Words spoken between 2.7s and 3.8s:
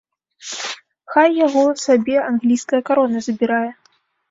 карона забірае!